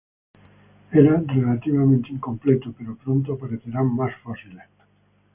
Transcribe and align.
Era 0.91 1.21
relativamente 1.27 2.09
incompleto, 2.11 2.73
pero 2.75 2.95
pronto 2.97 3.33
aparecerán 3.33 3.95
más 3.95 4.11
fósiles. 4.23 4.67